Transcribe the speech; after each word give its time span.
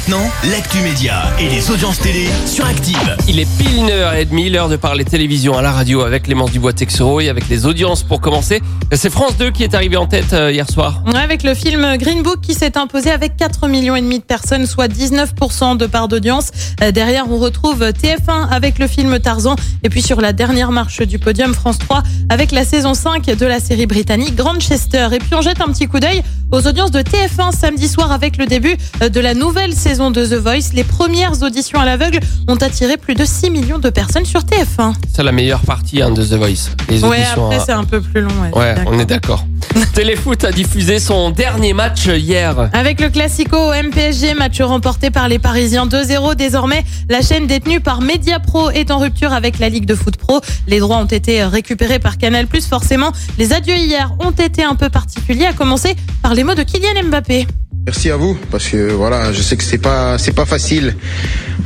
Maintenant, 0.00 0.30
l'actu 0.50 0.78
média 0.80 1.24
et 1.38 1.46
les 1.50 1.70
audiences 1.70 1.98
télé 1.98 2.26
sur 2.46 2.64
Active. 2.64 3.16
Il 3.28 3.38
est 3.38 3.48
pile 3.58 3.76
une 3.76 3.90
heure 3.90 4.14
et 4.14 4.24
demie, 4.24 4.48
l'heure 4.48 4.70
de 4.70 4.76
parler 4.76 5.04
télévision 5.04 5.58
à 5.58 5.60
la 5.60 5.72
radio 5.72 6.00
avec 6.00 6.22
Clémence 6.22 6.52
Dubois-Texero 6.52 7.20
et 7.20 7.28
avec 7.28 7.50
les 7.50 7.66
audiences 7.66 8.02
pour 8.02 8.22
commencer. 8.22 8.62
C'est 8.92 9.10
France 9.10 9.36
2 9.36 9.50
qui 9.50 9.62
est 9.62 9.74
arrivé 9.74 9.98
en 9.98 10.06
tête 10.06 10.32
euh, 10.32 10.50
hier 10.50 10.66
soir. 10.70 11.02
Ouais, 11.06 11.20
avec 11.20 11.42
le 11.42 11.52
film 11.52 11.98
Green 11.98 12.22
Book 12.22 12.40
qui 12.40 12.54
s'est 12.54 12.78
imposé 12.78 13.10
avec 13.10 13.36
4 13.36 13.68
millions 13.68 13.94
et 13.94 14.00
demi 14.00 14.20
de 14.20 14.24
personnes, 14.24 14.64
soit 14.64 14.88
19% 14.88 15.76
de 15.76 15.86
part 15.86 16.08
d'audience. 16.08 16.50
Euh, 16.82 16.92
Derrière, 16.92 17.30
on 17.30 17.36
retrouve 17.36 17.82
TF1 17.82 18.48
avec 18.50 18.78
le 18.78 18.86
film 18.86 19.18
Tarzan. 19.18 19.54
Et 19.82 19.90
puis 19.90 20.00
sur 20.00 20.22
la 20.22 20.32
dernière 20.32 20.72
marche 20.72 21.02
du 21.02 21.18
podium, 21.18 21.52
France 21.52 21.78
3 21.78 22.02
avec 22.30 22.52
la 22.52 22.64
saison 22.64 22.94
5 22.94 23.26
de 23.26 23.46
la 23.46 23.60
série 23.60 23.86
britannique 23.86 24.34
Grandchester. 24.34 25.08
Et 25.12 25.18
puis 25.18 25.34
on 25.34 25.42
jette 25.42 25.60
un 25.60 25.68
petit 25.68 25.88
coup 25.88 26.00
d'œil 26.00 26.22
aux 26.52 26.66
audiences 26.66 26.90
de 26.90 27.00
TF1 27.00 27.54
samedi 27.54 27.86
soir 27.86 28.10
avec 28.10 28.38
le 28.38 28.46
début 28.46 28.76
euh, 29.02 29.10
de 29.10 29.20
la 29.20 29.34
nouvelle 29.34 29.74
saison 29.74 29.89
de 29.90 30.24
The 30.24 30.34
Voice. 30.40 30.72
Les 30.72 30.84
premières 30.84 31.42
auditions 31.42 31.80
à 31.80 31.84
l'aveugle 31.84 32.20
ont 32.46 32.54
attiré 32.54 32.96
plus 32.96 33.14
de 33.14 33.24
6 33.24 33.50
millions 33.50 33.80
de 33.80 33.90
personnes 33.90 34.24
sur 34.24 34.42
TF1. 34.42 34.94
C'est 35.12 35.24
la 35.24 35.32
meilleure 35.32 35.62
partie 35.62 36.00
hein, 36.00 36.12
de 36.12 36.22
The 36.22 36.34
Voice. 36.34 36.70
Les 36.88 37.02
Ouais, 37.02 37.24
après 37.24 37.56
hein. 37.56 37.62
c'est 37.66 37.72
un 37.72 37.82
peu 37.82 38.00
plus 38.00 38.20
long. 38.20 38.30
Ouais, 38.54 38.76
on 38.86 39.00
est 39.00 39.04
d'accord. 39.04 39.44
Téléfoot 39.94 40.44
a 40.44 40.52
diffusé 40.52 41.00
son 41.00 41.30
dernier 41.30 41.72
match 41.72 42.06
hier. 42.06 42.70
Avec 42.72 43.00
le 43.00 43.08
Classico 43.08 43.56
au 43.56 43.72
MPSG, 43.72 44.34
match 44.36 44.60
remporté 44.60 45.10
par 45.10 45.28
les 45.28 45.40
Parisiens 45.40 45.86
2-0. 45.86 46.36
Désormais, 46.36 46.84
la 47.08 47.20
chaîne 47.20 47.48
détenue 47.48 47.80
par 47.80 48.00
Mediapro 48.00 48.70
est 48.70 48.92
en 48.92 48.98
rupture 48.98 49.32
avec 49.32 49.58
la 49.58 49.68
Ligue 49.68 49.86
de 49.86 49.96
Foot 49.96 50.16
Pro. 50.16 50.40
Les 50.68 50.78
droits 50.78 50.98
ont 50.98 51.06
été 51.06 51.42
récupérés 51.42 51.98
par 51.98 52.16
Canal+. 52.16 52.46
Forcément, 52.68 53.10
les 53.38 53.52
adieux 53.52 53.76
hier 53.76 54.14
ont 54.20 54.30
été 54.30 54.62
un 54.62 54.76
peu 54.76 54.88
particuliers, 54.88 55.46
à 55.46 55.52
commencer 55.52 55.96
par 56.22 56.34
les 56.34 56.44
mots 56.44 56.54
de 56.54 56.62
Kylian 56.62 57.08
Mbappé. 57.08 57.48
Merci 57.86 58.10
à 58.10 58.16
vous 58.16 58.36
parce 58.50 58.68
que 58.68 58.92
voilà, 58.92 59.32
je 59.32 59.40
sais 59.40 59.56
que 59.56 59.64
c'est 59.64 59.78
pas 59.78 60.18
c'est 60.18 60.34
pas 60.34 60.44
facile. 60.44 60.94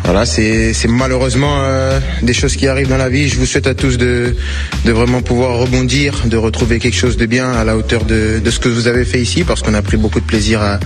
Voilà, 0.05 0.25
c'est 0.27 0.75
malheureusement 0.89 1.56
euh, 1.59 1.98
des 2.23 2.33
choses 2.33 2.56
qui 2.56 2.69
arrivent 2.69 2.89
dans 2.89 2.97
la 2.97 3.09
vie. 3.09 3.29
Je 3.29 3.37
vous 3.37 3.47
souhaite 3.47 3.67
à 3.67 3.75
tous 3.75 3.98
de 3.98 4.37
de 4.84 4.93
vraiment 4.93 5.23
pouvoir 5.23 5.59
rebondir, 5.59 6.23
de 6.27 6.37
retrouver 6.37 6.79
quelque 6.79 6.97
chose 6.97 7.17
de 7.17 7.27
bien 7.27 7.51
à 7.51 7.65
la 7.65 7.77
hauteur 7.77 8.05
de 8.05 8.39
de 8.39 8.51
ce 8.51 8.61
que 8.61 8.69
vous 8.69 8.87
avez 8.87 9.05
fait 9.05 9.21
ici 9.21 9.43
parce 9.43 9.62
qu'on 9.62 9.75
a 9.75 9.83
pris 9.83 9.97
beaucoup 9.97 10.21
de 10.21 10.27
plaisir 10.27 10.62
à 10.62 10.79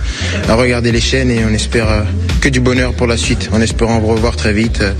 à 0.47 0.55
regarder 0.55 0.91
les 0.91 1.01
chaînes 1.01 1.29
et 1.29 1.45
on 1.45 1.53
espère 1.53 1.89
euh, 1.89 2.01
que 2.41 2.49
du 2.49 2.59
bonheur 2.59 2.93
pour 2.93 3.05
la 3.05 3.17
suite 3.17 3.49
en 3.53 3.61
espérant 3.61 3.99
vous 3.99 4.07
revoir 4.07 4.35
très 4.35 4.53
vite 4.53 4.81
euh, 4.81 4.93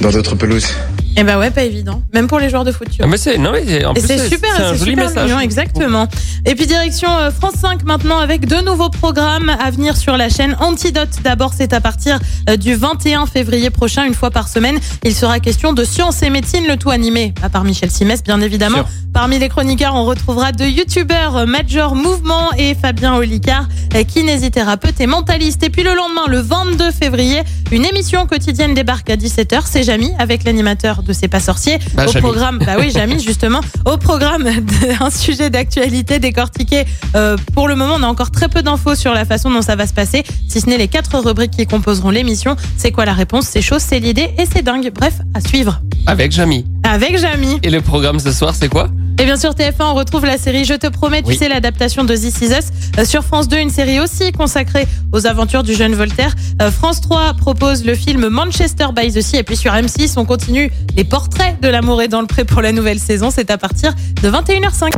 dans 0.00 0.10
d'autres 0.10 0.36
pelouses. 0.36 0.72
Eh 1.18 1.24
ben 1.24 1.38
ouais, 1.38 1.50
pas 1.50 1.62
évident. 1.64 2.02
Même 2.12 2.26
pour 2.28 2.38
les 2.38 2.50
joueurs 2.50 2.64
de 2.64 2.72
foot. 2.72 2.88
Ah, 3.00 3.06
mais 3.06 3.16
c'est 3.16 3.38
non 3.38 3.50
mais 3.52 3.84
en 3.86 3.94
Et 3.94 4.00
plus, 4.00 4.06
c'est 4.06 4.28
super, 4.28 4.50
c'est 4.54 4.62
un 4.62 4.74
joli 4.74 4.90
super 4.90 5.06
message. 5.08 5.24
mignon, 5.24 5.40
exactement. 5.40 6.06
Et 6.44 6.54
puis 6.54 6.66
direction 6.66 7.08
euh, 7.10 7.30
France 7.30 7.54
5 7.60 7.84
maintenant 7.84 8.18
avec 8.18 8.46
deux 8.46 8.60
nouveaux 8.60 8.90
programmes 8.90 9.48
à 9.48 9.70
venir 9.70 9.96
sur 9.96 10.16
la 10.18 10.28
chaîne 10.28 10.56
Antidote. 10.60 11.08
D'abord, 11.24 11.52
c'est 11.56 11.72
à 11.72 11.80
partir 11.80 12.18
euh, 12.50 12.56
du 12.56 12.74
21 12.74 13.24
février 13.26 13.70
prochain, 13.70 14.04
une 14.04 14.14
fois 14.14 14.30
par 14.30 14.48
semaine. 14.48 14.78
Il 15.04 15.14
sera 15.14 15.40
question 15.40 15.72
de 15.72 15.84
sciences 15.84 16.22
et 16.22 16.28
médecine, 16.28 16.66
le 16.68 16.76
tout 16.76 16.90
animé 16.90 17.32
par 17.50 17.64
Michel 17.64 17.90
Simès, 17.90 18.22
bien 18.22 18.40
évidemment. 18.42 18.84
Parmi 19.14 19.38
les 19.38 19.48
chroniqueurs, 19.48 19.94
on 19.94 20.04
retrouvera 20.04 20.52
deux 20.52 20.68
youtubeurs, 20.68 21.36
euh, 21.36 21.46
Major 21.46 21.94
Mouvement 21.94 22.52
et 22.58 22.74
Fabien 22.74 23.14
Olicard, 23.14 23.66
kinésithérapeute 24.06 25.00
et 25.00 25.06
mentaliste. 25.06 25.62
Et 25.62 25.70
puis 25.70 25.82
le 25.82 25.94
lendemain, 25.94 26.26
le 26.28 26.40
22 26.40 26.90
février, 26.90 27.40
une 27.72 27.86
émission 27.86 28.26
quotidienne 28.26 28.74
débarque 28.74 29.08
à 29.08 29.16
17h. 29.16 29.62
C'est 29.64 29.82
Jamy 29.82 30.12
avec 30.18 30.44
l'animateur 30.44 31.02
de 31.06 31.12
C'est 31.12 31.28
pas 31.28 31.40
sorcier. 31.40 31.78
Bah, 31.94 32.04
au 32.06 32.12
Jamy. 32.12 32.22
programme, 32.22 32.58
bah 32.58 32.74
oui, 32.78 32.90
Jamy, 32.90 33.20
justement, 33.24 33.60
au 33.84 33.96
programme 33.96 34.44
d'un 34.44 35.10
sujet 35.10 35.50
d'actualité 35.50 36.18
décortiqué. 36.18 36.84
Euh, 37.14 37.36
pour 37.54 37.68
le 37.68 37.76
moment, 37.76 37.94
on 37.96 38.02
a 38.02 38.06
encore 38.06 38.30
très 38.30 38.48
peu 38.48 38.62
d'infos 38.62 38.94
sur 38.94 39.12
la 39.14 39.24
façon 39.24 39.50
dont 39.50 39.62
ça 39.62 39.76
va 39.76 39.86
se 39.86 39.94
passer, 39.94 40.22
si 40.48 40.60
ce 40.60 40.66
n'est 40.66 40.78
les 40.78 40.88
quatre 40.88 41.18
rubriques 41.18 41.52
qui 41.52 41.66
composeront 41.66 42.10
l'émission. 42.10 42.56
C'est 42.76 42.92
quoi 42.92 43.04
la 43.04 43.14
réponse? 43.14 43.46
C'est 43.46 43.62
chaud, 43.62 43.78
c'est 43.78 44.00
l'idée 44.00 44.30
et 44.38 44.44
c'est 44.52 44.62
dingue. 44.62 44.90
Bref, 44.94 45.14
à 45.34 45.40
suivre. 45.40 45.80
Avec 46.06 46.32
Jamy. 46.32 46.64
Avec 46.82 47.18
Jamy. 47.18 47.58
Et 47.62 47.70
le 47.70 47.80
programme 47.80 48.18
ce 48.20 48.32
soir, 48.32 48.54
c'est 48.54 48.68
quoi? 48.68 48.88
Et 49.18 49.24
bien 49.24 49.36
sûr, 49.38 49.52
TF1, 49.52 49.74
on 49.80 49.94
retrouve 49.94 50.26
la 50.26 50.36
série 50.36 50.64
Je 50.64 50.74
te 50.74 50.86
promets, 50.88 51.22
tu 51.22 51.28
Oui. 51.28 51.36
sais, 51.38 51.48
l'adaptation 51.48 52.04
de 52.04 52.14
This 52.14 52.40
Is 52.42 52.46
Us. 52.52 52.64
Euh, 52.98 53.04
sur 53.04 53.24
France 53.24 53.48
2, 53.48 53.56
une 53.58 53.70
série 53.70 53.98
aussi 53.98 54.30
consacrée 54.32 54.86
aux 55.12 55.26
aventures 55.26 55.62
du 55.62 55.74
jeune 55.74 55.94
Voltaire. 55.94 56.34
Euh, 56.60 56.70
France 56.70 57.00
3 57.00 57.34
propose 57.34 57.84
le 57.84 57.94
film 57.94 58.28
Manchester 58.28 58.86
by 58.94 59.10
the 59.12 59.22
Sea. 59.22 59.38
Et 59.38 59.42
puis 59.42 59.56
sur 59.56 59.72
M6, 59.72 60.14
on 60.16 60.24
continue 60.26 60.70
les 60.96 61.04
portraits 61.04 61.58
de 61.60 61.68
l'amour 61.68 62.02
et 62.02 62.08
dans 62.08 62.20
le 62.20 62.26
pré 62.26 62.44
pour 62.44 62.60
la 62.60 62.72
nouvelle 62.72 62.98
saison. 63.00 63.30
C'est 63.30 63.50
à 63.50 63.56
partir 63.58 63.94
de 64.22 64.30
21h05. 64.30 64.90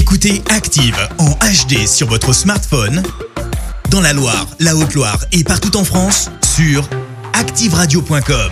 Écoutez 0.00 0.42
Active 0.50 0.96
en 1.18 1.30
HD 1.30 1.86
sur 1.86 2.08
votre 2.08 2.32
smartphone, 2.32 3.02
dans 3.90 4.00
la 4.00 4.12
Loire, 4.12 4.46
la 4.60 4.74
Haute-Loire 4.74 5.18
et 5.32 5.44
partout 5.44 5.76
en 5.76 5.84
France, 5.84 6.30
sur 6.56 6.88
activeradio.com. 7.32 8.50